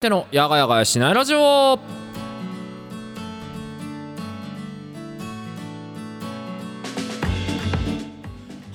[0.00, 1.76] てのやがやがやしないラジオ。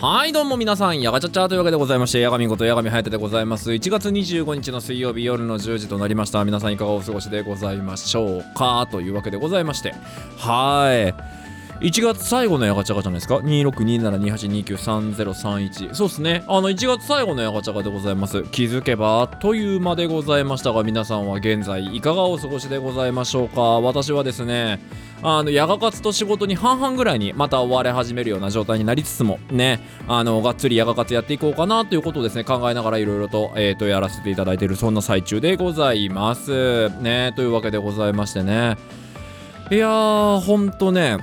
[0.01, 3.71] はいどうも皆さんやがちゃちゃというわけでございましてやがみことやがみはやてでございます。
[3.71, 6.43] 1月25日の水曜日夜の10時となりました。
[6.43, 8.85] 皆さんいかがお過ごしでございましょうか？
[8.91, 9.93] というわけでございまして。
[10.39, 11.42] はい。
[11.79, 16.43] 1月最後のヤガチャガじゃないですか262728293031そうですね。
[16.47, 18.43] あの1月最後のヤガチャガでございます。
[18.43, 23.61] 気づけばあっという間でございましたが皆さんは現在いかがお過ごしでございましょうか？
[23.81, 24.79] 私はですね
[25.21, 36.89] あのヤガ活と仕事に半々ぐらいにまた追われ始めるような状態になりつつもねあのがっつりヤガ活やっていこうかなということをですね考えながらいろいろと,、えー、とやらせていただいているそんな最中でございます。
[37.01, 38.77] ねというわけでございましてね。
[39.71, 41.17] いやーほんとね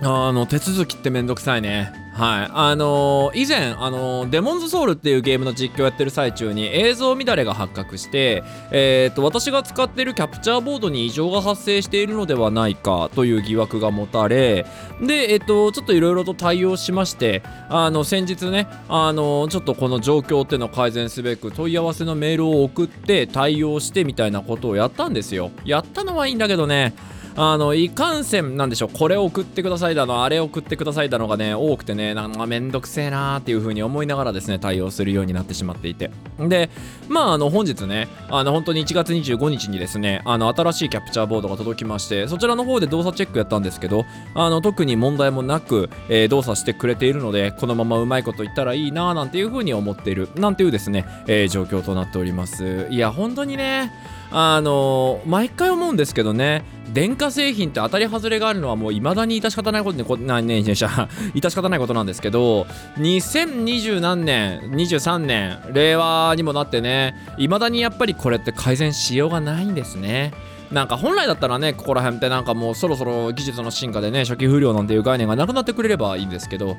[0.00, 1.92] あの手続きってめんどくさいね。
[2.18, 2.50] はい。
[2.52, 14.66] あのー、以前、あのー、デモンズソウルっていうゲームの実況やってる最中に映像乱れが発覚して、えー、と私が使ってるキャプチャーボードに異常が発生しているのではないかという疑惑が持たれ
[15.00, 25.52] で、えっ、とちょっといろいろと対応しましてあの先日ね、あのちょっとこの状況っていうのを改善すべく問い合わせのメールを送って対応してみたいなことをやったんですよ。
[25.64, 26.94] やったのはいいんだけどね。
[27.40, 28.90] あのいかんせんなんでしょう。
[28.92, 36.10] これを送ってくださいだのあれを送ってくださいだのがね多くてねなんかめんどくせえなーっていう風に思いながらですね対応するようになってしまっていて。
[36.40, 36.68] で
[37.08, 52.88] まああの本日ねあの本当に1月25日にですねあの新しいキャプチャーボードが届きましてそちらの方で動作チェックやったんですけどあの特に問題もなく、えー、動作してくれているのでこのままうまいこと言ったらいいなーなんていう風に思っているなんていうですね、えー、状況となっております。
[52.90, 53.92] いや本当にね
[54.30, 62.62] あの毎回思うんですけどね電化製品って当たり外れがあるのはもう未だに致し方ないことにこなね致し方ないことなんですけど
[62.96, 70.32] 2020何年23年令和にもなってね未だにやっぱりこれって改善しようがないんですね。
[70.72, 76.76] なんか本来だったらねここら辺ってなんかもうそろそろ技術の進化でね初期不良なんていう概念がなくなってくれればいいんですけど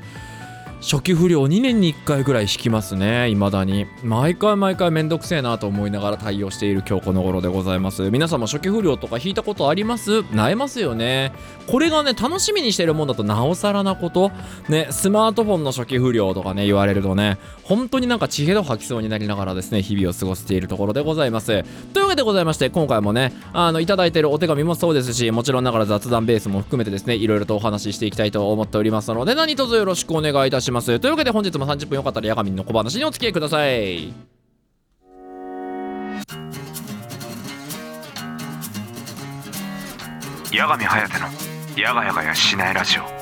[0.80, 3.28] 初期不良2年に1回ぐらい引きますね。
[3.28, 3.86] 未だに。
[4.02, 8.10] 毎回毎回めんどくせえなと思いながら対応している今日この頃でございます。
[8.10, 10.22] 皆様初期不良とか引いたことあります？
[10.34, 11.32] なえますよね。
[11.66, 14.32] これがね楽しみにしてるもんだとなおさらなこと。
[14.70, 21.62] ねスマートフォンの初期不良とかね言われるとね本当になんか血へど吐きそうになりながらですね日々を過ごしているところでございます。
[21.92, 30.69] というわけでございまして今回もねあのいただいてるお手紙もそうですしもちろんながら雑談ベースも含めてですねいろいろとお話ししていきたいと思っておりますので何卒よろしくお願いいたします。
[30.70, 30.98] ます。
[31.00, 34.12] というわけで本日も30分よかったらヤガミンの小話にお付き合いください。
[40.52, 41.26] 八神颯の
[41.80, 43.19] やがやがやしないラジオ。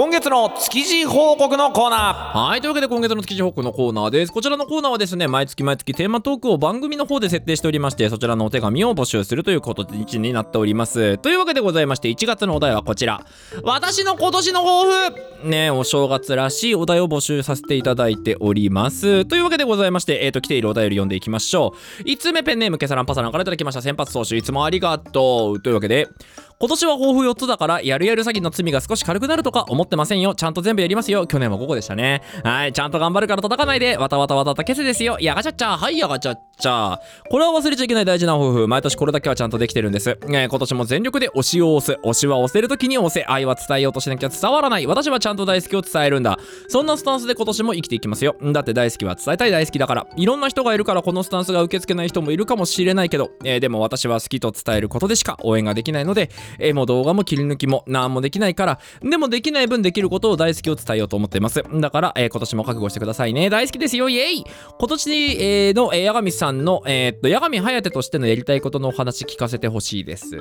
[0.00, 4.32] 今月の築地報告のコーナーはい、というわけで今月の築地報告のコーナーです。
[4.32, 11.18] こちらのコーナーはですね、毎月毎月テーマトークを番組の方で設定しておりまして、そちらのお手紙を募集するということになっております。
[11.18, 13.20] というわけでございまして、1月のお題はこちら。
[13.62, 15.10] 私の今年の抱
[15.42, 19.26] 負ね、お正月らしいお題を募集させていただいております。
[19.26, 22.04] というわけでございまして、えっ、ー、と、来ているお便り読んでいきましょう。
[22.04, 23.82] 5つ目ペンネーム、ケサランパサランからいただきました。
[23.82, 25.60] 先発投手、いつもありがとう。
[25.60, 26.08] というわけで、
[26.62, 30.34] 今年は抱負4つだからやるやる詐欺の罪が少し軽くなるとか思ってませんよ。
[30.34, 31.26] ちゃんと全部やりますよ。
[31.26, 32.20] 去年も午後でしたね。
[32.44, 32.74] はい。
[32.74, 33.96] ちゃんと頑張るから叩かないで。
[33.96, 35.16] わたわたわたた消せですよ。
[35.22, 37.00] やがちゃっちゃはいやがちゃっちゃ
[37.30, 38.68] これは忘れちゃいけない大事な抱負。
[38.68, 41.98] 毎年これだけはちゃんとできてるんです、え今年も全力で推しを押す。
[42.02, 43.24] 推しは押せる時に押せ。
[43.26, 44.86] 愛は伝えようとしなきゃ伝わらない。
[44.86, 46.38] 私はちゃんと大好きを伝えるんだ。
[46.68, 48.36] そんなスタンスで今年も生きていきますよ。
[48.52, 50.06] だって大好きは伝えたい大好きだから。
[50.14, 56.28] いろんな人がいるからこのスタンスが受け付けない人もいるかもしれないけど、えー、でも私は好きと伝えることでしか応援ができないので
[56.58, 64.44] 絵も動画も切り抜きも何もできないからでもできない分できることを大好きを伝えようと思っていますだから、えー、今年も覚悟してくださいね大好きですよイエイ
[64.78, 65.12] 今年、
[65.42, 70.38] えー、の、え、八神さんの、えー、っと八神颯としてのやりたいことのお話聞かせてほしいです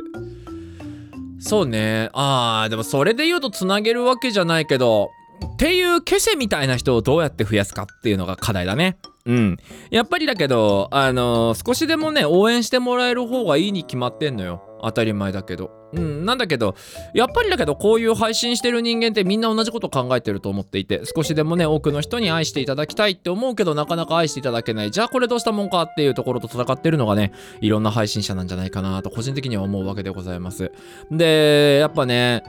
[1.40, 5.12] そうねあーでもそれで言うとつなげるわけじゃないけど
[5.54, 9.58] っていうケセみたいな人をどうやって増やすかっていうのが課題だねうん。
[9.92, 14.64] やっぱりだけど、あのー、少しでもね、応援してもらえる方がいいに決まってんのよ。
[14.82, 15.79] 当たり前だけど。
[15.94, 16.76] うん、なんだけど、
[17.14, 24.92] やっぱりだけど、こういう配信してる人間ってみんな同じこと考えてると思っていて、少しでもね、多くの人に愛していただきたいって思うけど、なかなか愛していただけない。
[24.92, 30.72] じゃあこれどうしたもんかっていうところと戦ってるのがね、いろんな配信者なんじゃないかなと、個人的には思うわけでございます。
[31.12, 32.44] で、やっぱね、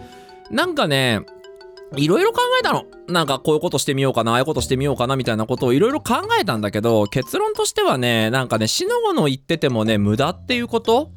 [0.50, 1.20] なんかね、
[1.96, 2.84] いろいろ考えたの。
[3.08, 11.10] なんかこういうことしてみようかな、ああいうことしてみようかなみたいなことをいろいろ考えたんだけど、結論としてはね、なんかね、死の後の言っててもね、無駄っていうこと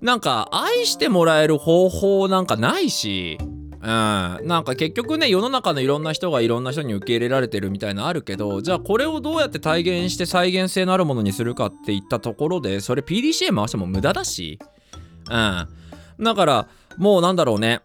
[0.00, 14.58] なんか愛してもらえる方法なんかないし、うん、なんか結局ね世の中のいろんな人がいろんな人に受け入れられてるみたいなあるけどじゃあこれをどうやって体現して再現性のあるものにするかっていったところでそれ PDCA 回しても無駄だし
[15.30, 15.68] うん。
[16.24, 17.80] だからもうなんだろうね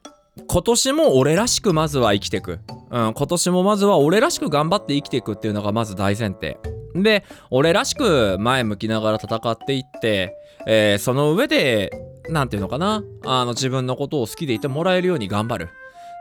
[0.47, 2.59] 今年も俺らしくまずは生きてく、
[2.89, 6.57] うん、今年もまずは俺らしく頑張って生きていくっていうのがまず大前提。
[6.95, 10.35] で俺らしく前向きながら戦っていって、
[10.67, 11.91] えーその上で
[12.29, 13.03] なんていうのかな。
[13.25, 15.69] あの自分のことを好きでいてもらえるように頑張る。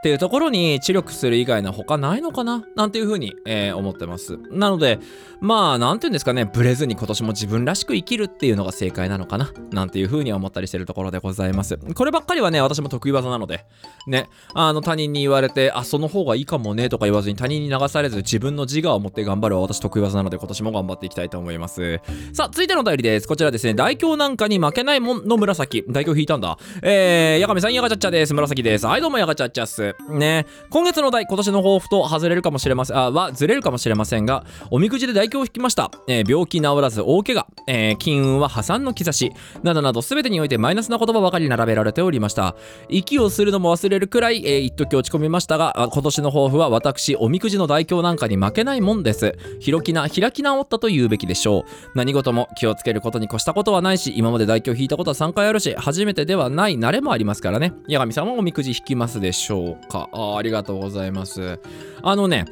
[0.01, 2.65] っていうところに知力する以外の他ないのかな？
[2.75, 4.39] なんていうふうに、えー思ってます。
[4.51, 4.99] なので
[5.41, 6.47] まあなんていうんですかね。
[6.47, 9.53] ブレずに今年も自分らしく生きるっていうのが正解なのかな？
[9.73, 11.77] なんていうふうに思ったりしてるところでございます。
[11.77, 13.67] こればっかりはね私も得意技なので。
[14.07, 14.29] ね。
[14.55, 22.01] あの他人に言われてあその方がいいかもねとか言わずに他人に流されず自分の自我を持って頑張るは私得意技なので今年も頑張っていきたいと思います。
[22.33, 23.29] さあ続いてのお便りです。
[23.29, 23.75] こちらですね。
[23.75, 25.85] 大凶なんかに負けないもんの紫。
[25.89, 26.59] 大凶引いたんだ。
[26.83, 28.35] えー、やがみさんやがちゃっちゃです。
[28.35, 28.87] 紫です。
[28.87, 29.90] はいどうもやがちゃっちゃっす。
[30.09, 30.47] ね。
[30.71, 39.33] 今月のお題今年の抱負と外れるかもしれませんあはずれるかもしれませんがおみくじで大凶を引きました、えー病気治らず大怪我、えー金運は破産の兆し。
[39.63, 42.55] などなど全てにおいてマイナスな言葉ばかり並べられておりました。
[42.89, 49.37] 息をするのも忘れるくらい、えー一時落ち込みましたが今年の抱負は私おみくじの大凶なんかに負けないもんです。
[49.61, 51.65] 広きな開き直ったと言うべきでしょう。
[51.95, 57.73] 何事も気をつけることに越したことはないし今まで大凶引いたことは3回あるし初めてではない慣れもありますからね。
[57.89, 59.80] 八神さんはおみくじ引きますでしょう。
[59.89, 61.61] かあありがとうございます
[62.03, 62.47] あのね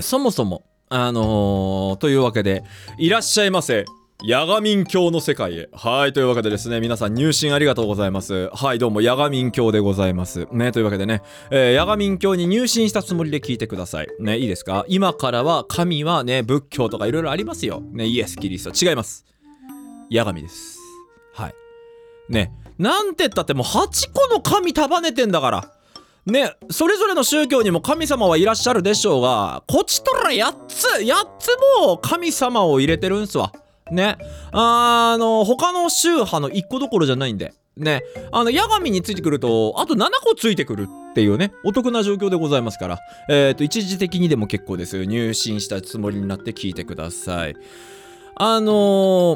[0.00, 2.62] そもそもあのーというわけで
[2.98, 3.84] いらっしゃいませ
[4.22, 5.68] ヤガミン教の世界へ。
[5.72, 8.48] はい、というわけでですね、皆さん入信ありがとうございます。
[8.54, 10.46] はい、どうも、ヤガミン教でございます。
[10.50, 11.20] ね、というわけでね、
[11.50, 14.08] えー、ヤガミン教に入信したつもりで聞いてください。
[14.20, 14.86] ね、いいですか？
[14.88, 17.82] 今からは神はね、仏教とかいろいろありますよ。
[17.92, 18.88] ね、イエス、キリスト。
[18.88, 19.26] 違います。
[20.08, 20.78] ヤガミです。
[21.34, 21.54] はい。
[22.30, 25.73] ね、なんて言ったってもう8個の神束ねてんだから。
[26.26, 31.48] ね、それぞれの宗教にも神様はいらっしゃるでしょうが、こっちとら8つ、8つ
[31.80, 33.52] も神様を入れてるんすわ。
[33.90, 34.16] ね。
[34.52, 37.52] あの、他の宗派の1個どころじゃないんで。
[37.76, 38.02] ね。
[38.32, 42.98] あの、八神についてくると、あと7個ついてくるっていうね、お得な状況でございますから。
[43.28, 45.04] えっ、と、一時的にでも結構です。
[45.04, 47.56] 入信したつもりになって聞いてください。
[48.36, 48.72] あの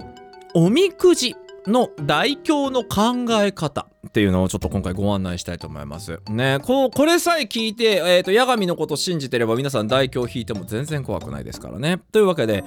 [0.00, 6.20] ーおみくじの大凶の考え方っていうのをちょっと今回ご案内したいと思います。
[6.30, 12.00] ねこうこれさえ聞いて、えー、と八神のこと信じてれば皆さん大凶引いても全然怖くないですからね。
[12.12, 12.64] というわけで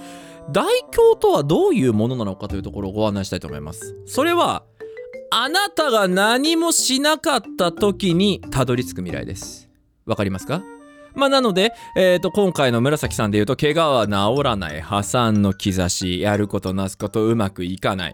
[0.52, 3.96] 大凶とはどういうものなのかというところをご案内したいと思います。
[4.06, 4.64] それは
[5.32, 9.70] あなたが何もしなかった時にたどり着く未来です。
[10.06, 10.62] わかりますか？
[11.14, 18.14] まあなので、えー、と今回の紫さんで言うと怪我は治らない破産の兆しやることなすことうまくいかない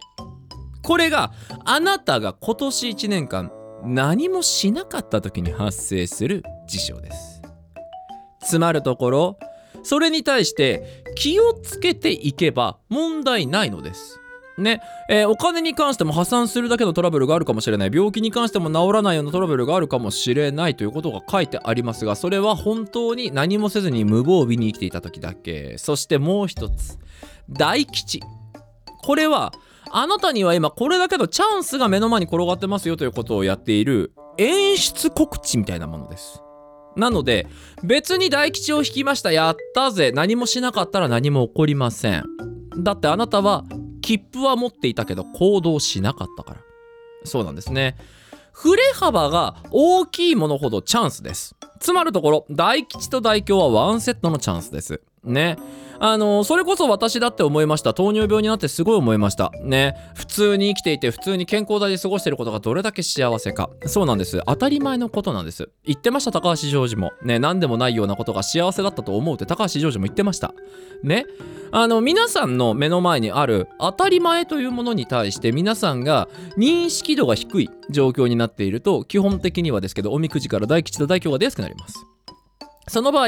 [0.88, 1.34] これが
[1.66, 3.52] あなたが今年1年間
[3.84, 7.42] 何もしなかった時に発生する事象です。
[8.42, 9.40] つまるところ
[9.84, 14.22] それに対して気をつけていけば問題ないのです。
[14.58, 17.92] ねえーお金に関しても破産するだけのトラブルがあるかもしれない。
[17.94, 25.78] 病気に関しても治らないようなトラブルがあるかもしれないということが書いてありますがそれは本当に何もせずに無防備に生きていた時だけ。
[25.78, 26.98] そしてもう一つ。
[27.50, 28.22] 大吉。
[29.04, 29.52] これは
[29.92, 36.42] あなたには今これだけのチャンスが目の前に転がってますよということをやっている演出告知みたいなものです。
[36.96, 37.48] なので
[37.84, 42.24] 別に大吉を引きましたやったぜ何もしなかったら何も起こりません。
[42.78, 43.64] だってあなたは
[44.02, 46.62] 切符は持っていたけど行動しなかったから。
[47.24, 47.98] そうなんですね。
[48.52, 51.56] 振れ幅が大きいものほどチャンスです。
[51.80, 55.02] つまるところ大吉と大凶はワンセットのチャンスです。
[55.24, 55.58] ね。
[56.00, 57.94] あのそれこそ私だって思いました。
[57.94, 59.52] 糖尿病になってすごい思いました。
[59.64, 59.96] ね。
[60.16, 63.70] 普通に生きていて普通に健康体で過ごしてることがどれだけ幸せか。
[63.86, 64.42] そうなんです。
[64.46, 65.70] 当たり前のことなんです。
[65.86, 67.14] 言ってました高橋ジョージも。
[67.24, 67.40] ね。
[67.40, 70.54] 何でもないようなことが幸せだったと思うって高橋ジョージも言ってました。
[71.04, 71.26] ね。
[71.72, 82.06] あの皆さんの目の前にある当たり前というものに対して皆さんが認識度が低い状況になっていると基本的にはですけどおみくじから大吉と大凶が出やすくなります。
[82.88, 83.28] その場合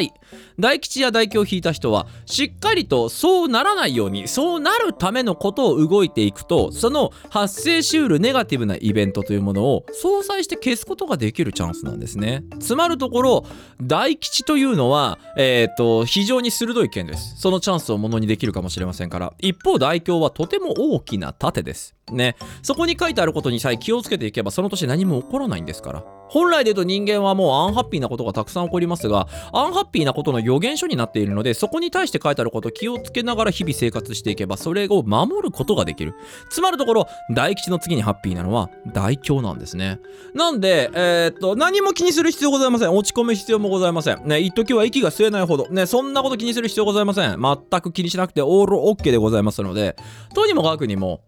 [0.60, 12.44] 大吉や大凶を引いた人はしっかりとそうならないようにそうなるためのことを動いていくとその発生しうるネガティブなイベントというものを相殺して消すことができるチャンスなんですね。
[12.60, 13.46] つまるところ
[13.82, 17.36] 大吉というのはえっ、と非常に鋭い剣です。
[17.38, 19.34] そのチャンスをものにできるかもしれませんから。
[19.40, 21.96] 一方大凶はとても大きな盾です。
[22.14, 22.36] ね。
[22.62, 26.04] そこに書いてあることにさえ気をつけていけば、その年何も起こらないんですから。
[26.30, 36.14] 本来で言うと人間はもうアンハッピーなことがたくさん起こりますが、アンハッピーなことの予言書になっているので、そこに対して書いてあることを気をつけながら日々生活していけば、それを守ることができる。
[36.52, 40.00] つまるところ、大吉の次にハッピーなのは大凶なんですね。
[40.36, 42.96] なんで、えー、っと、何も気にする必要ございません。
[42.96, 44.28] 落ち込む必要もございません。
[44.28, 47.42] ね、一時は息が吸えないほど、ね、そんなこと気にする必要ございません。
[47.42, 49.96] 全く気にしなくてオールオッケーでございますので、
[50.36, 51.22] とにもかくにも、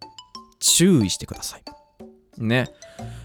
[0.62, 1.64] 注意してください。
[2.38, 2.70] ね。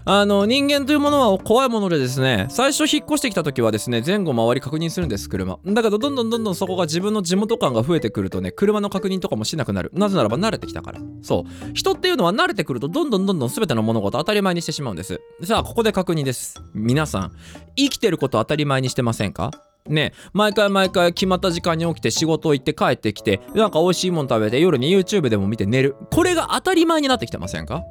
[0.05, 5.59] あの人間というものは怖いものでですね最初引っ越してきた時はですね前後周り確認するんです車。
[5.65, 9.91] だけどどんどんどんどんそこが自分の地元感が増えてくるとね車の確認とかもしなくなる。
[9.93, 10.99] なぜならば慣れてきたから。
[11.21, 11.73] そう。
[11.73, 15.21] 人っていうのは慣れてくるとどんどんどんどん全ての物事当たり前にしてしまうんです。
[15.43, 16.61] さあここで確認です。
[16.73, 17.31] 皆さん
[17.75, 19.51] 生きてること当たり前にしてませんか？
[19.87, 27.83] ね毎回毎回決まった時間に起きて仕事行って帰ってきてなんか美味しいもん食べて夜に YouTube でも見て寝るこれが当たり前になってきてませんか？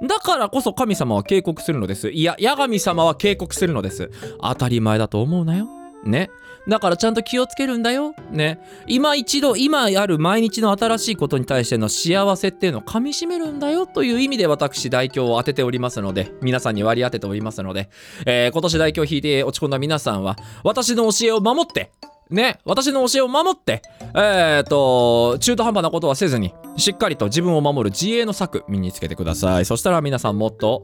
[0.00, 2.10] だからこそ神様は警告するのです。
[2.10, 4.12] いや、八神様は警告するのです。
[4.40, 5.66] 当たり前だと思うなよ。
[6.08, 6.30] ね。
[6.68, 8.14] だからちゃんと気をつけるんだよ。
[8.30, 8.60] ね。
[8.86, 17.88] 今一度、今ある毎日の新しいことに対しての幸せっていうのを噛みしめるんだよという意味で私、代表を当てておりますので、皆さんに割り当てておりますので、
[18.26, 21.90] えー、今年代表を引いて落ち込んだ皆さんは、私の教えを守って、
[22.28, 23.80] ね、私の教えを守って、
[24.14, 29.64] えー、っと、中途半端なことはせずに、しっかりと自分を守る自衛の策身につけてください。
[29.64, 30.82] そしたら皆さんもっと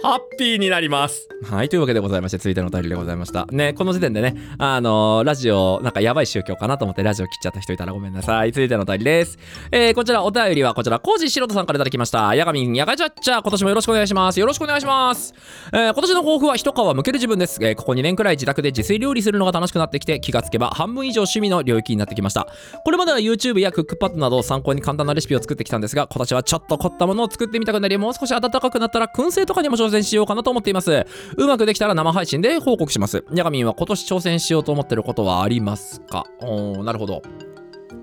[0.00, 1.28] ハッピーになります。
[1.42, 3.46] はい、というわけでございまして、続いてのお便りでございました。
[3.46, 8.52] ね、この時点でね、あのー、ラジオ、なんかやばい宗教かなと思ってラジオ切っちゃった人いたらごめんなさい。
[8.52, 9.38] 続いてのお便りです。
[9.72, 12.32] えー、こちら、お便りはこちら、コージシロトさんからいただきました。
[12.36, 14.38] ヤガミン、ヤガチャッチャ、今年もよろしくお願いします。
[14.38, 15.34] よろしくお願いします。
[15.72, 17.58] えー、今年の抱負は一皮むける自分です。
[17.60, 22.46] えー、ここ2年くらい自宅で自炊料理するのが楽しくなってきて、気がつけば半分以上趣味の領域になってきました。
[22.84, 31.06] これまでは YouTube やクックパッドなどを参考に簡単なレシピを作ってきたんですが、今年はちょっと凝ったものを作ってみたくなり、もう少し暖かくなったら燻製とかにも挑戦しようかなと思っています。
[31.36, 33.24] うまくできたら生配信で報告します。
[33.34, 36.26] ヤガミンは今年挑戦しようと思ってることはありますか？
[36.40, 37.22] おー、なるほど。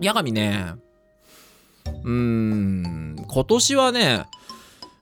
[0.02, 0.74] ヤガミね、
[2.04, 4.26] うーん、今年はね、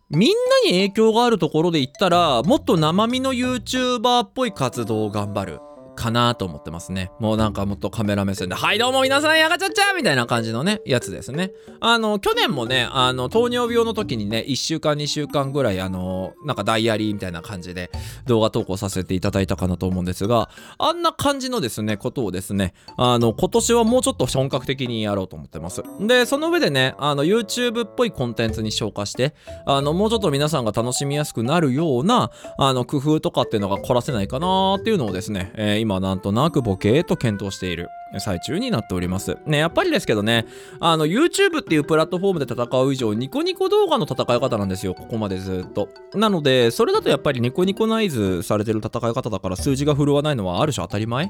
[0.09, 5.59] みんなに影響があるところで言ったら、もっと生身の YouTuber っぽい活動を頑張る。
[5.95, 7.11] かなと思ってますね。
[7.19, 11.51] もうなんかもっとカメラ目線で、はいどうも皆さんやがちゃっちゃみたいな感じのね、やつですね。
[11.79, 17.91] あの、去年もね、あの、糖尿病の時にね、1週間2週間ぐらい、あの、なんかダイアリーみたいな感じで
[18.25, 25.83] 動画投稿させていただいたかなと思うんですが、あんな感じのですね、ことをですね、あの、今年はもうちょっと本格的にやろうと思ってます。
[25.99, 29.33] で、その上でね、あの、YouTube っぽいコンテンツに消化して、
[29.65, 37.91] あの、もうちょっと皆さんが楽しみやすくなるような、あの、工夫とかっていうのが凝らせないかなっていうのをですね、えー、今なんとなくボケーと検討している。
[38.19, 39.37] 最中になっております。
[39.45, 40.45] ね、やっぱりですけどね、
[40.79, 45.89] あの、YouTube っていうプラットフォームで戦う以上、ニコニコ動画の戦い方なんですよ、ここまでずっと。
[46.13, 51.25] なので、それだとやっぱりニコニコナイズされてる戦い方だから数字が振るわないのはある種当たり前？
[51.25, 51.29] っ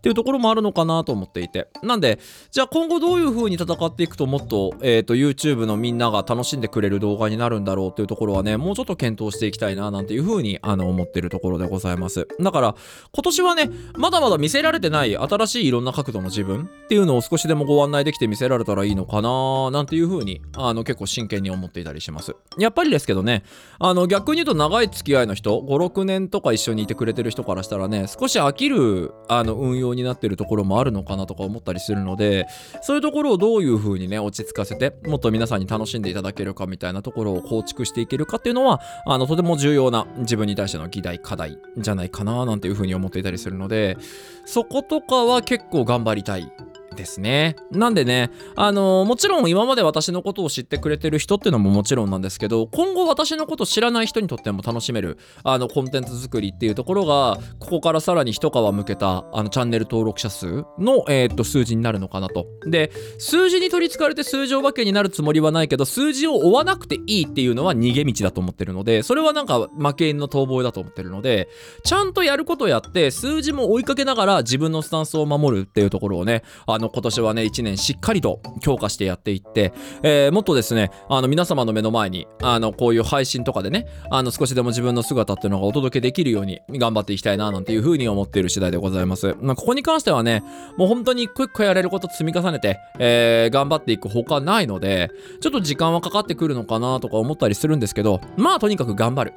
[0.00, 1.68] ていうところもあるのかなと思っていて。
[1.82, 2.18] なんで、
[2.50, 12.26] じゃあ今後どういう風に戦っていくともっと、えっ、ー、と、YouTube のみんなが楽しんでくれる動画になるんだろうっていうところはね、もうちょっと検討していきたいななんていう風に、あの、思ってるところでございます。
[12.40, 12.74] だから、
[13.12, 22.34] 今年はね、まだまだ見せられてない新しいいろんな角度の自分っていうのを少しでもご案内できて見せられたらいいのかななんていう風にあの結構真剣に思っていたりします。
[22.58, 23.44] やっぱりですけどね
[23.78, 32.46] あの逆に言うと長い付き合いの人56年とか一緒にいてくれてる人からしたらね少し飽きるあの運用になってるところもあるのかなとか思ったりするので
[32.82, 43.96] そういうところをどういう風にね落ち着かせてもっと皆さんに楽しんでいただけるかみたいなところを構築していけるかっていうのはあのとても重要な自分に対しての議題課題じゃないかななんていう風に思っていたりするので
[44.44, 46.50] そことかは結構頑張りりたい。
[46.94, 47.56] ですね。
[47.70, 62.46] なんでね、あのー、もちろん今まで私のことを知ってくれてる人っていうのももちろんなんですけど、今後私のことを知らない人にとっても楽しめる、あの、コンテンツ作りっていうところが、ここからさらに一皮向けた、あの、チャンネル登録者数の、えー、っと、数字になるのかなと。
[62.66, 71.48] で、数字に取り憑かれて数字お化けになるつもりはないけど、数字を追わなくていいっていうのは逃げ道だと思ってるので、それはなんか負け犬の逃亡だと思ってるので、
[71.84, 79.72] ちゃんとやることやって、数字も追いかけながら自分のスタンスを守るっていうところをね、あの、の今年はね1年しっかりと強化してやっていって、
[80.02, 90.42] えー、もっとですねあの皆様の目の前にあのこういう配信とかでねあの少しでも自分の姿っていうのがお届けできるように頑張っていきたいななんていうふうに思っている次第でございます、まあ、ここに関してはね
[90.76, 95.10] もう本当に一個一個やれること積み重ねて、えー、頑張っていくほかないので
[95.40, 99.32] ちょっと時間はかかってくるのかなとか思ったりするんですけどまあとにかく頑張る。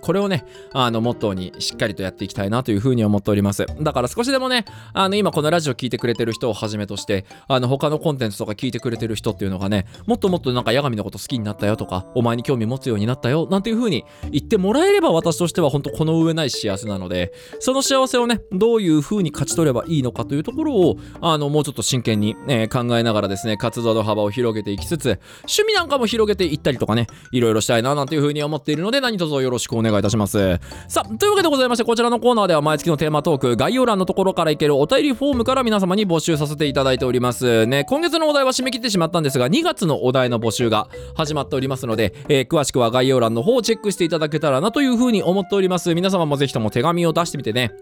[0.00, 3.66] これをね、あの、モットーにしっかりとやっていきたいなというふうに思っております。
[3.80, 30.58] だから少しでもね、あの、今このラジオ聞いてくれてる人をはじめとして、あの、他のコンテンツとか聞いてくれてる人っていうのがね、もっともっとなんか八神のこと好きになったよとか、お前に興味持つようになったよ、なんていうふうに言ってもらえれば私としては本当この上ない幸せなので、その幸せをね、どういうふうに勝ち取ればいいのかというところを、あの、もうちょっと真剣に、えー考えながらですね、活動の幅を広げていきつつ、趣味なんかも広げていったりとかね、いろいろしたいななんていうふうに思っているので、何卒よろしくお願いしますお願いいたします。
[30.88, 37.66] さあ、というわけでございまして、こちらのコーナーでは毎月のテーマトーク、概要欄のところからいけるお便りフォームから皆様に募集させていただいております。
[37.66, 45.94] ね、今月のお題は締め切ってしまったんですが、2月のお題の募集が始まっておりますので、えー詳しくは概要欄の方をチェックしていただけたらなというふうに思っております。
[45.94, 47.72] 皆様もぜひとも手紙を出してみてね、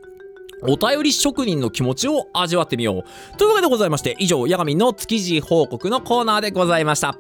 [0.63, 3.37] お便り職人の気持ちを味わってみよう。
[3.37, 7.17] というわけでございまして、以上、ヤガミの築地報告のコーナーでございました。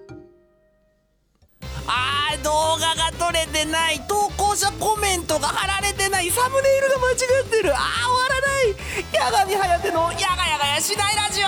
[1.86, 8.74] あー動画が撮れてない投稿者コメントが貼られてないサムネイルが間違ってるあー終わらない
[9.14, 11.46] 八神颯のやがやがやしないラジオ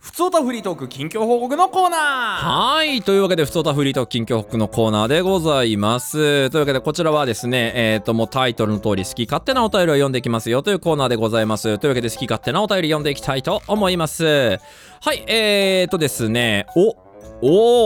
[0.00, 3.02] ふつおたフリートーク近況報告のコーナはい。
[3.02, 6.50] というわけで、ふつおたフリートーク近況報告のコーナーでございます。
[6.50, 11.78] というわけで、こちらはですね、えっ、と、もうタイトルの通り、好き勝手なお便りを読んでいきますよというコーナーでございます。
[11.78, 14.24] というわけで、好き勝手なお便り読んでいきたいと思います。
[14.24, 16.96] はい、えーとですね、お、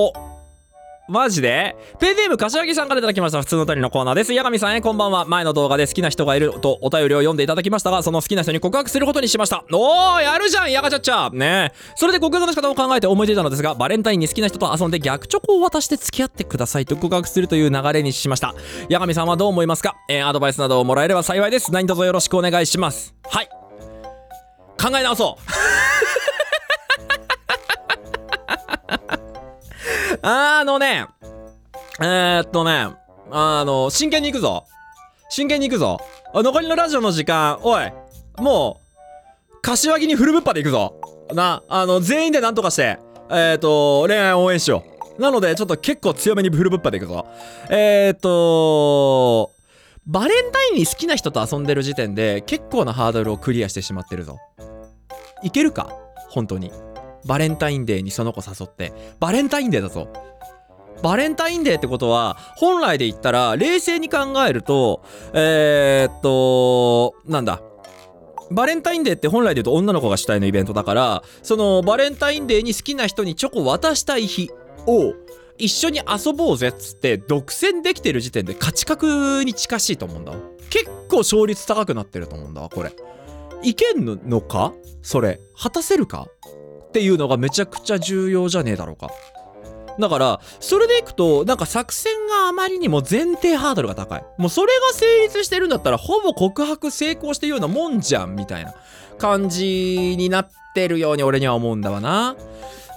[0.07, 0.32] おー、
[1.09, 1.77] マジで？
[1.99, 4.33] ペンネーム柏木さんからいただきました普通のお便りのコーナーです。
[4.35, 5.25] 八神さんへこんばんは。
[5.25, 9.65] 前の動画で好きな人がいるとお便りを読んでいただきましたが、その好きな人に告白することにしました。
[9.73, 11.73] おー、やるじゃん、やがちゃっちゃね。
[11.97, 18.55] それで告白の仕方を考えて思いついたのですが、バレンタインに好きな人と遊んで逆チョコを渡して付き合ってくださいと告白するという流れにしました。
[18.89, 19.97] 八神さんはどう思いますか？
[20.09, 21.73] えー、アドバイスなどをもらえれば幸いです。
[21.73, 23.15] 何卒よろしくお願いします。
[23.25, 23.49] はい。
[24.81, 25.62] 考え直そう。
[30.25, 31.07] あのね、
[32.01, 32.87] えー、っとね、
[33.31, 34.67] あの、真剣に行くぞ。
[35.29, 35.99] 真剣に行くぞ。
[36.33, 37.93] 残りのラジオの時間、おい、
[38.39, 38.81] も
[39.51, 40.95] う、柏木にフルブッパで行くぞ。
[41.35, 43.01] な、あの、全員でなんとかして、
[43.31, 44.85] えー、っと、恋愛応援しよ
[45.19, 45.21] う。
[45.21, 47.27] なので、ちょっと結構強めにフルブッパで行くぞ。
[47.69, 49.51] えー、っと、
[50.07, 54.39] バレンタインに好きな人と遊んでる時点で結構なハードルをクリアしてしまってるぞ。
[55.43, 55.93] いけるか？
[56.29, 56.73] 本当に。
[57.25, 58.93] バレンタインデーにその子誘って。
[59.21, 60.09] バレンタインデーだぞ。
[61.03, 65.03] バレンタインデーってことは、本来で言ったら、冷静に考えると、
[65.33, 67.61] えー、っと、なんだ。
[68.51, 74.51] バレンタインデーって本来で言うと女の子が主体のイベントだから、そのバレンタインデーに好きな人にチョコ渡したい日
[74.87, 75.15] を
[75.59, 80.33] 一緒に遊ぼうぜっつって独占できてる時点で価値格に近しいと思うんだ
[80.71, 82.93] 結構勝率高くなってると思うんだわこれ
[83.63, 84.73] いけんのか？
[85.03, 85.41] それ。
[85.61, 86.29] 果たせるか？
[86.89, 89.11] っていうのがめちゃくちゃ重要じゃねえだろうか。
[89.99, 94.25] だからそれでいくとなんか作戦があまりにも前提ハードルが高い。
[94.39, 98.75] もうそれが成立してるんだったらほぼ告白成功してるようなもんじゃんみたいな。
[99.19, 102.35] 感じになってるように俺には思うんだわな。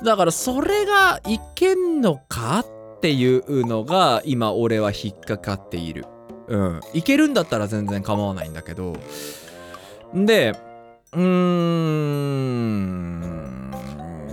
[0.04, 2.62] だからそれがいけんのか？
[2.62, 6.06] っていうのが今俺は引っかかっている。
[6.48, 6.82] うん。
[6.94, 8.96] いけるんだったら全然構わないんだけど。
[10.16, 10.56] で
[11.14, 11.76] うーん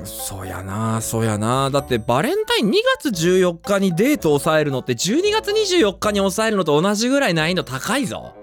[0.05, 1.71] そうやなそうやな。
[1.71, 8.35] だってバレンタイン2月14日にデートを抑えるのって12月24日に抑えるのと同じぐらい難易度高いぞ。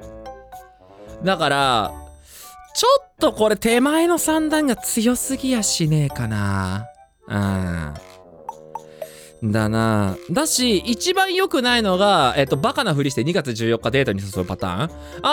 [1.23, 1.93] だから
[2.75, 6.87] ちょっとこれ手前の三段が強すぎやしねえかな。
[7.27, 7.93] うん。
[9.43, 10.17] だな。
[10.29, 14.89] だし一番良くないのがえっとバカなふりして2月14日デートに誘うパターン。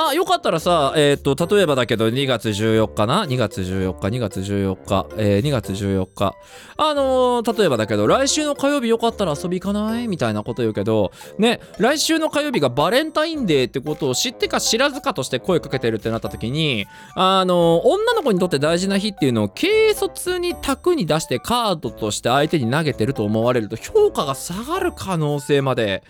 [0.09, 6.35] あよかったらさえっと例えばだけど2月14日な2月14日2月14日えー、2月14日。
[6.77, 10.09] あのー、例えばだけど来週の火曜日よかったら遊び行かない？
[10.09, 26.05] みたいなこと言うけどね来週の火曜日がバレンタインデーってことを知ってか知らずかとして声かけてるってなった時にあの、女の子にとって大事な日っていうのを軽率に卓に出してカードとして相手に投げてると思われると評価が下がる可能性まで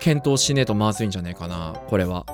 [0.00, 2.26] 検討しねえとまずいんじゃねえかなこれは。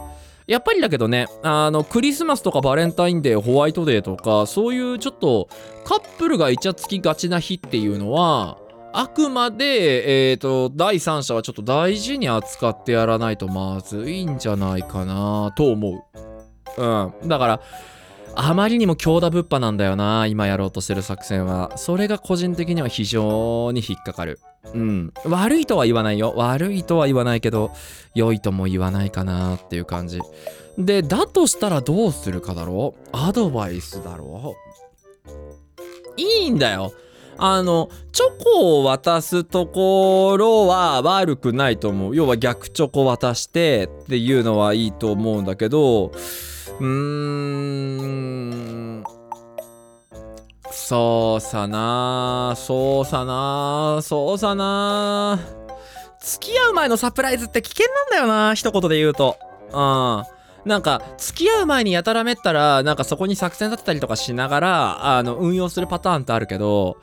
[0.48, 5.48] やっぱりだけどねあのクリスマスとかバレンタインデーホワイトデーとかそういうちょっと
[5.84, 8.58] カップルがイチャつきがちな日っていうのは
[8.92, 16.04] あくまで、えー、と第三者はちょっと大事に扱ってやらないとまずいんじゃないかなと思
[16.76, 16.82] う。
[16.82, 17.60] うん、だから
[18.34, 24.40] あまりにも強打ぶっぱなんだよな今やろうとしてる作戦はそれが個人的には非常に引っかかる
[24.72, 25.12] うん。
[25.24, 26.34] 悪いとは言わないよ。
[26.36, 27.72] 悪いとは言わないけど
[28.14, 30.20] 良いとも言わないかなっていう感じ。
[30.78, 33.08] でだとしたらどうするかだろう？
[33.12, 34.56] アドバイスだろ
[35.26, 35.30] う。
[36.16, 36.92] いいんだよ。
[37.42, 42.16] あのチョコを渡すところは悪くないと思う。
[42.16, 48.79] 要は逆チョコ渡してっていうのはいいと思うんだけどうーん。
[50.70, 55.38] そうさなそうさなそうさな。
[56.20, 59.36] 付き合う前のサプライズって危険なんだよな一言で言うと。
[59.72, 60.22] うん。
[60.64, 66.98] なんか付き合う前にやたらめったらなんかそこに作戦立てたりとかしながらあの運用するパターンってあるけど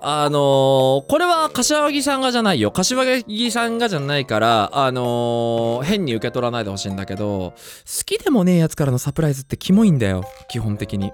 [0.00, 2.70] あのーこれは柏木さんがじゃないよ。
[2.70, 11.12] 柏木さんがじゃないからあのー変に受け取らないでほしいんだけど好きでもねえやつからのサプライズってキモいんだよ基本的に。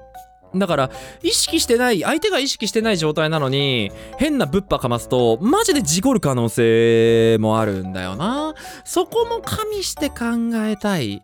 [0.54, 0.90] だから
[1.22, 8.54] 意識してない相手が意識してない状態なのに変なぶっぱかますとマジで事故る可能性もあるんだよな。
[8.84, 10.16] そこも加味して考
[10.66, 11.22] えたい。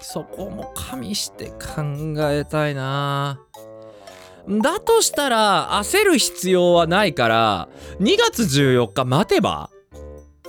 [0.00, 1.82] そこも加味して考
[2.30, 3.40] えたいな。
[4.48, 7.68] だとしたら焦る必要はないから
[8.00, 9.70] 2月14日待てば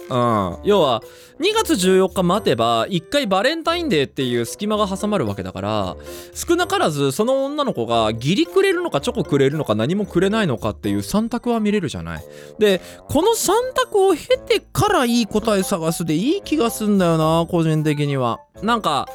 [0.10, 0.58] うん。
[0.64, 1.02] 要は
[1.40, 5.98] 2月14日待てば1回バレンタインデーっていう隙間が挟まるわけだから
[6.34, 12.24] 少なからずその女の子が義理くれるのかチョコくれるのか何もくれないのかっていう3択は見れるじゃない。
[12.60, 18.40] でこの3択を経てからいい答え探すでいい気がすんだよな個人的には。
[18.64, 19.08] なんか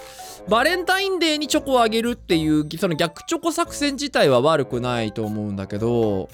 [0.49, 6.29] バレンタインデーにチョコをあげるっていうその逆チョコ作戦自体は悪くないと思うんだけど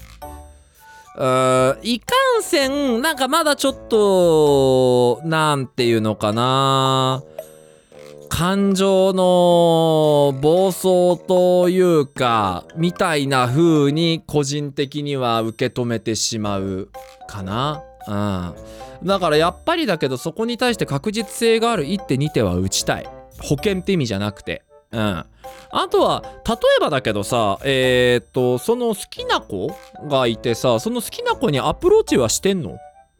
[1.16, 7.22] うーんいかんせんなんかまだちょっとなんていうのかな。
[8.30, 16.90] 感情の暴走というかみたいな風に個人的には受け止めてしまう
[17.26, 17.82] かな。
[18.06, 19.06] うん。
[19.06, 23.08] だからやっぱりだけどそこに対して確実性がある一手二手は打ちたい。
[23.40, 24.62] 保険って意味じゃなくて。
[24.92, 25.24] うん。
[25.70, 29.70] あとは例えばだけどさえー、っとその好きな子
[30.08, 32.78] がいてさその好きな子にアプローチはしてんの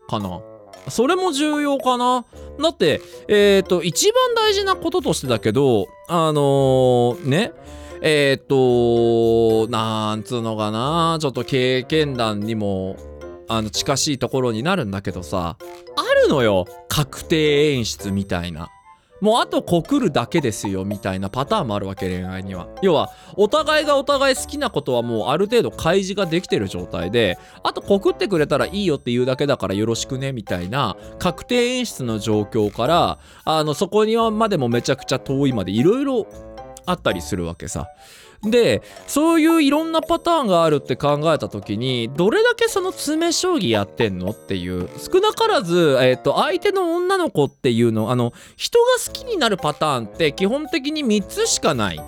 [0.08, 0.40] かな？
[0.88, 2.24] それも重要かな？
[2.62, 7.52] だってえー、っと一番大事なこととしてだけどあのー、ね？
[8.00, 11.18] え、っとなんつうのかな？
[11.20, 12.96] ちょっと経験談にも
[13.48, 16.64] あの近しいところになるんだけどさあるのよ。
[16.88, 18.70] 確定演出みたいな。
[19.20, 22.68] もうあと告るだけですよみたいなパターンもあるわけ恋愛には。
[22.82, 36.26] 要はお互いがお互い好きなことはもうある程度開示ができてる状態であと告ってくれたらいいよって言うだけだからよろしくねみたいな確定演出の状況からあのそこにはまでもめちゃくちゃ遠いまでいろいろ
[36.90, 37.88] あったりするわけさ。
[38.42, 52.00] でそういういろんなパターンがあるって考えた時にどれだけその詰将棋やってんのっていう少なからず、えー、と相手の女の子っていうのあの人が好きになるパターンって基本的に3つしかない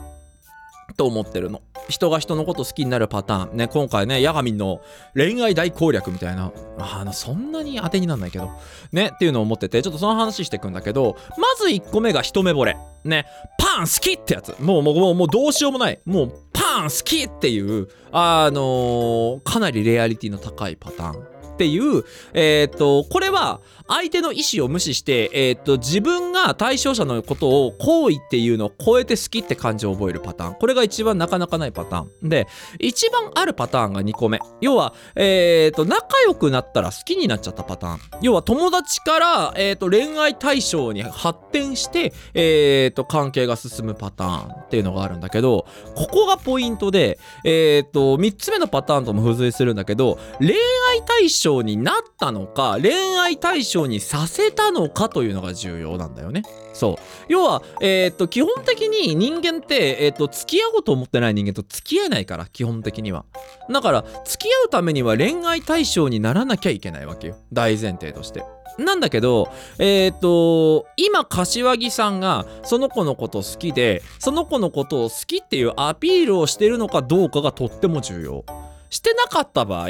[0.96, 1.62] と思ってるの。
[1.88, 3.56] 人が人のこと好きになるパターン。
[3.56, 4.80] ね今回ねヤガミンの
[5.14, 6.52] 恋愛大攻略みたいな。
[6.78, 8.50] あのそんなに当てになんないけど。
[8.92, 12.76] ねっていうのを思っててちょっとその話していくんだけどまず1個目が一目惚れ。
[13.04, 13.26] ね
[13.58, 14.54] パン好きってやつ。
[14.60, 16.00] もうもうもうもうどうしようもない。
[16.04, 23.60] もうパン好きっていうあのーかなりレアリティの高いパターンっていう、えっ、と、これは
[23.90, 30.54] 相手の意思を無視して、えっ、と、自分が対象者のことを好意っていうのを超えて好きって感情を覚えるパターン。
[30.54, 32.28] これが一番なかなかないパターン。
[32.28, 32.46] で、
[32.78, 34.38] 一番あるパターンが2個目。
[34.60, 38.00] 要は、えっ、と、仲良くなったら好きになっちゃったパターン。
[38.22, 56.42] 要は、友達から、えっ、と、恋愛対象に発展して、えっ、と、関係が進むパターンっていうのがあるんだけど、ここがポイントで、えっ、と、3つ目のパターンとも付随するんだけど、恋愛対象になったのか恋愛対象にさせたのかというのが重要なんだよね。
[56.72, 57.32] そう。
[57.32, 63.24] 要はえーっと基本的に人間ってえーっと付き合おうと思ってない人間と付き合えないから基本的には。
[63.70, 67.36] だから付き合うためには恋愛対象にならなきゃいけないわけよ。
[67.52, 68.44] 大前提として。
[68.78, 78.44] なんだけど、えっ、と、今、柏木さんがその子のこと好きで、その子のことを好きっていうアピールをしてるのかどうかがとっても重要。
[78.90, 79.88] してなかった場合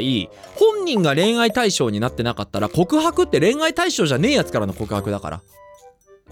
[0.55, 5.43] 本人が恋愛対象になってなかったら告白って恋愛対象じゃねえやつからの告白だから。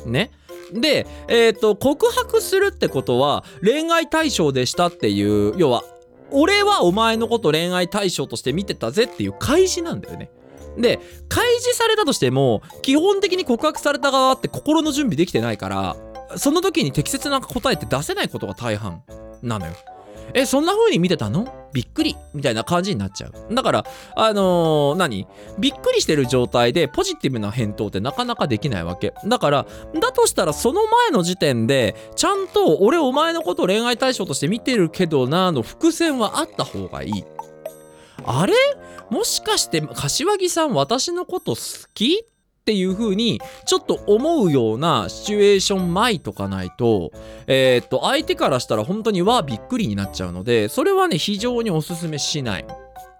[0.05, 0.31] ね。
[0.73, 5.83] でえっ、と告白するってことは恋愛対象でしたっていう要は
[6.31, 10.31] 俺はお前のこと恋愛対象として見てたぜっていう開示なんだよね。
[10.77, 15.97] で開示されたとしても基本的に告白された側って心の準備できてないから
[16.37, 19.03] その時に適切な答えって出せないことが大半
[19.43, 19.73] なのよ。
[20.35, 21.69] えそんな風に見てたの？
[21.73, 22.17] びっくり。
[22.35, 23.55] みたいな感じになっちゃう。
[23.55, 23.85] だから
[24.17, 25.27] あのー何？
[25.59, 29.15] びっくりしてる状態でポジティブな返答ってなかなかできないわけ。
[29.27, 37.25] だからだとしたらその前の時点でちゃんと俺お前のことを恋愛対象として見てるけどなの伏線はあった方がいい。
[38.25, 38.55] あれ？
[39.11, 41.61] もしかして柏木さん私のこと好
[41.95, 42.25] き？
[42.69, 47.13] っていう風にちょっと思うようなシチュエーション前とかないと
[47.47, 52.67] えーっと相手からしたら本当にわびっくりになっちゃうのでそれはね非常におすすめしない。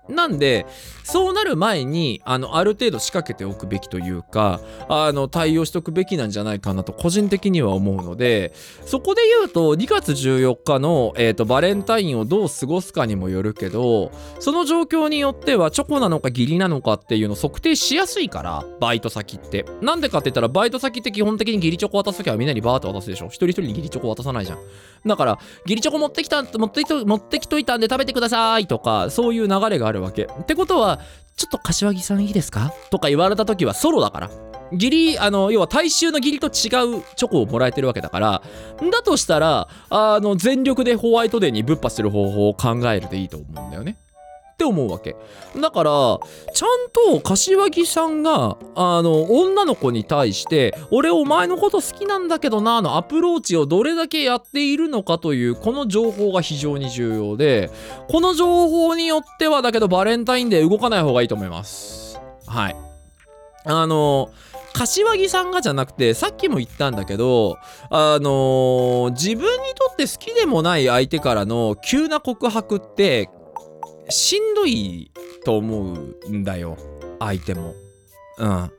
[0.09, 0.67] なんで
[1.05, 8.53] そうなる前にあのある程度仕掛けておくべきというかあの対応しておくべきなんじゃないかなと個人的には思うので
[8.85, 19.65] そこで言うと2月14日の、えー、とバレンタインをどう過ごすかにもよるけどその状況によってはチョコなのか義理なのかっていうのを測定しやすいからバイト先って。
[19.81, 23.27] なんでかって言ったらバイト先って基本的に義理チョコ渡す時はみんなにバーって渡すでしょ。
[23.27, 24.59] 一人一人に義理チョコ渡さないじゃん。
[25.07, 30.25] だから義理チョコ持ってきた持ってきと持ってきといたんで食べてくださいとかそういう流れがあるわけ。
[30.25, 31.01] ってことは
[31.37, 32.73] ちょっと柏木さんいいですか？
[32.91, 34.31] とか言われた時はソロだから。
[34.71, 36.53] 義理あの要は大衆の義理と違う
[37.17, 38.43] チョコをもらえてるわけだから。
[38.91, 43.97] だとしたらあの全力でホワイトデーにぶっぱする方法を考えるでいいと思うんだよね。
[44.59, 45.15] って思うわけ。
[45.57, 45.91] だから
[46.53, 57.71] ちゃんと柏木さんがあの女の子に対して「俺お前のこと好きなんだけどな」のアプローチをどれだけやっているのかというこの情報が非常に重要で
[58.11, 62.19] この情報によってはだけどバレンタインデー動かない方がいいと思います。
[62.49, 62.77] はい。
[63.65, 64.31] あの
[64.73, 67.59] 柏木さんがじゃなくてさっきも言ったんだけど
[67.91, 73.29] あのー自分にとって好きでもない相手からの急な告白って
[74.09, 75.11] しんどい
[75.45, 76.77] と思うんだよ
[77.19, 77.75] 相手も。
[78.39, 78.71] うん。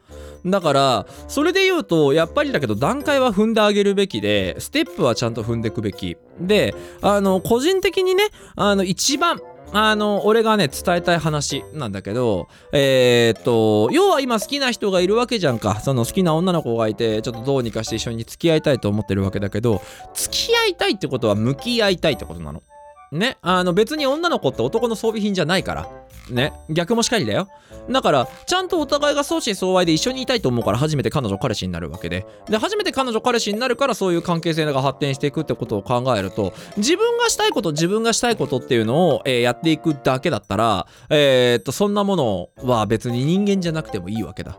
[0.45, 6.17] だからそれで言うとやっぱりだけど段階は踏んであげるべきでステップはちゃんと踏んでいくべき。
[6.39, 8.23] であの個人的にね
[8.55, 15.81] あの一番あの俺がね伝えたい話なんだけどえーっと要は今好きな人がいるわけじゃんか。
[15.81, 19.81] その好きな女の子がいてちょっとどうにかして一緒に付き合いたいと思ってるわけだけど
[20.13, 22.63] 付き合いたいってことは向き合いたいってことなの。
[23.11, 25.89] ねあの別に女の子って男の装備品じゃないから。
[26.29, 27.47] ね逆もしかりだよ。
[27.89, 32.25] だからちゃんとお互いが相思相愛で一緒にいたいと思うから初めて彼女彼氏になるわけで。
[32.47, 44.57] で初めて彼女彼氏になるからそういう関係性が発展していくってことを考えると自分がしたいこと自分がしたいことっていうのを、えーやっていくだけだったらえーっとそんなものは別に人間じゃなくてもいいわけだ。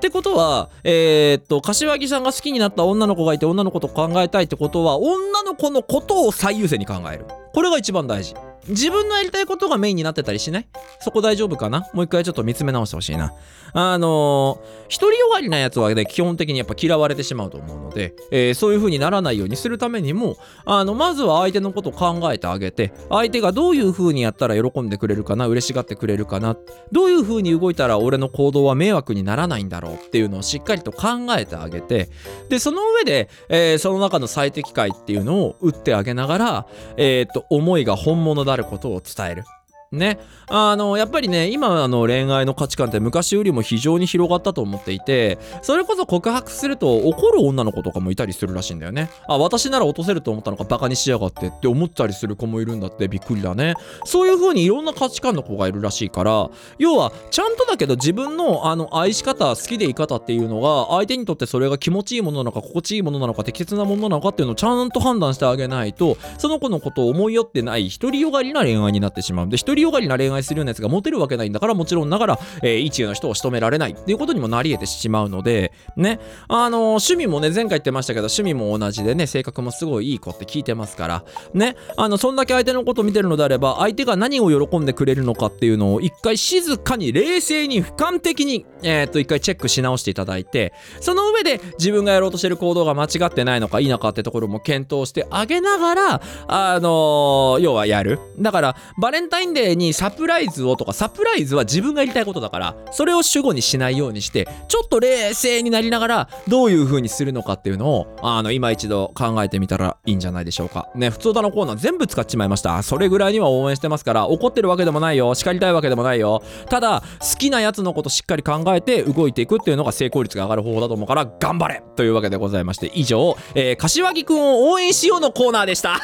[0.00, 7.26] ってことは、えーっと、柏木さんが好きになった女の子がいて女の子と考えたいってことは、女の子のことを最優先に考える。
[7.52, 8.34] これが一番大事。
[8.68, 10.68] 自分のやりたいことがメインになってたりしない？
[11.00, 11.88] そこ大丈夫かな？
[11.92, 13.32] もう一回ちょっと見つめ直してほしいな。
[13.72, 26.56] あのー、独りよがりなやつはね、基本的にやっぱ嫌われてしまうと思うので、えーそういう風にならないようにするためにも、あの、まずは相手のことを考えてあげて、相手がどういう風にやったら喜んでくれるかな、嬉しがってくれるかな、
[26.90, 32.10] どういう風に動いたら俺の行動は迷惑にならないんだろうっていうのをしっかりと考えてあげて、
[32.48, 39.44] で、その上で、えーその中の最適解っていうのを打ってあげながら、えーっと、思いが本物であることを伝える。
[39.92, 40.20] ね。
[40.48, 49.10] あの、やっぱりね、今の恋愛の価値観って昔よりも非常に広がったと思っていて、それこそ告白すると怒る女の子とかもいたりするらしいんだよね。
[49.26, 53.74] あ、私なら落とせると思ったのかバカにしやがってって思ったりする子もいるんだってびっくりだね。
[54.04, 98.18] そういう風にいろんな価値観の子がいるらしいから、要は、ちゃんとだけど自分のあの愛し方、好きでい方っていうのが、相手にとってそれが気持ちいいものなのか、心地いいものなのか、適切なものなのかっていうのをちゃんと判断してあげないと、その子のことを思い寄ってない、独りよがりな恋愛になってしまうんで、独りよがりな恋愛するようなやつがモテるわけないんだから、もちろんながら、えー、一流の人を仕留められないっていうことにもなり得てしまうので、ね、あのー趣味もね、前回言ってましたけど、趣味も同じでね、性格もすごいいい子って聞いてますから、ね、あの、そんだけ相手のこと見てるのであれば、相手が何を喜んでくれるのかっていうのを一回静かに冷静に俯瞰的に、えーっと、一回チェックし直していただいて、その上で自分がやろうとしてる行動が間違ってないのか否かってところも検討してあげながら、あのー要はやる。
[98.38, 110.88] だから、バレンタインデーにサプライズをとか、サプライズは自分がやりたいことだから、それを主語にしないようにして、ちょっと冷静になりながら、どういう風にするのかっていうのを、あの、今一度考えてみたらいいんじゃないでしょうか。
[110.94, 112.82] ね、普通だのコーナー全部使っちまいました。
[112.82, 115.34] それぐらいには応援してますから、怒ってるわけでもないよ。
[115.34, 116.42] 叱りたいわけでもないよ。
[116.68, 126.00] ただ、好きなやつのことしっかり考えて動いていくっていうのが成功率が上がる方法だと思うから、頑張れというわけでございまして、以上、えー、柏木くんを応援しようのコーナーでした。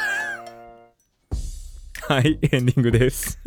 [2.07, 3.37] はい、エンディングです。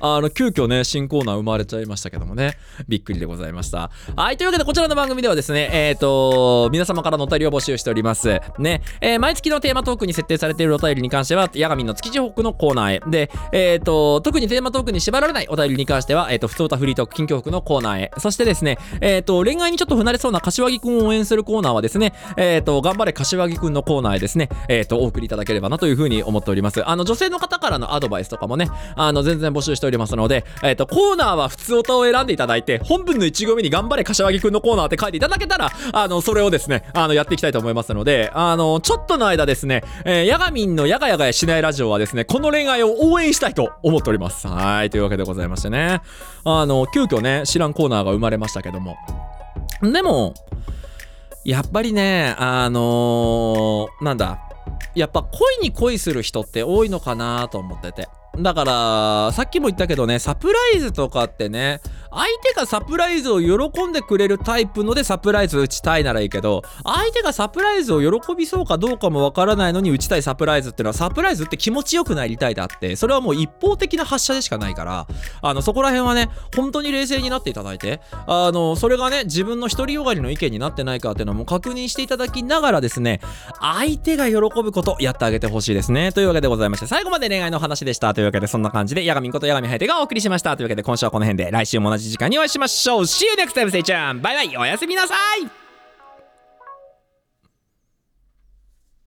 [0.00, 2.56] あの、急遽ね、新コーナー生まれちゃいましたけどもね、
[2.86, 3.90] びっくりでございました。
[4.14, 8.40] はい、というわけで、こちらの番組ではですね、えっ、と、皆様からのお便りを募集しております。
[8.60, 13.00] ね、えー毎月のテーマトークに設定されているお便りに関しては、ヤガミの築地ホックのコーナーへ。
[13.10, 18.10] で、えっ、と、特にテーマトークに縛られないお便りに関しては、えっ、と、普通歌フリートーク、近況服のコーナーへ。
[18.18, 26.88] そしてですね、えっ、と、恋愛にちょっと不慣れそうな柏木くんを応援するコーナーはですね、えっ、と、頑張れ柏木くんのコーナーへですね、えっ、と、お送りいただければなというふうにに思っております。
[26.88, 44.46] あの女性の方からのアドバイスとかもねあの全然募集しておりますので、えっとコーナーは普通歌を選んでいただいて本文の1行目に頑張れ柏木くんのコーナーって書いていただけたらあのそれをですねあのやっていきたいと思いますのであのちょっとの間ですね、えー、ヤガミンのヤガヤガヤしないラジオはですねこの恋愛を応援したいと思っております。
[44.48, 46.00] はいというわけでございましてね。
[46.44, 48.96] あの急遽ね知らんコーナーが生まれましたけども。
[49.82, 50.34] でも
[51.44, 54.38] やっぱりねあのーなんだ
[54.94, 58.08] やっぱ恋に恋する人って多いのかなと思ってて。
[58.38, 75.06] だからさっきも言ったけどねサプライズとかってね相手がサプライズを喜んでくれるタイプのでサプライズ打ちたいならいいけど相手がサプライズを喜びそうかどうかもわからないのに打ちたいサプライズっていうのはサプライズって気持ちよくなりたいであってそれはもう一方的な発射でしかないから
[75.42, 83.20] あのそこら辺はね本当に冷静になっていただいてあのそれがね自分の独りよがりの意見になってないかっていうのも確認していただきながらですね
[83.60, 86.12] 相手が喜ぶことやってあげてほしいですね。
[86.12, 88.14] というわけでございまして最後まで恋愛の話でした。
[88.22, 90.56] いうわけでそんな感じでヤガミンことヤガミハイテがお送りしました。
[90.56, 93.02] というわけで今週はこの辺で来週も同じ時間にお会いしましょう。
[93.02, 94.20] See you next time, stay tuned!
[94.20, 94.56] バイバイ。
[94.56, 95.61] おやすみなさい。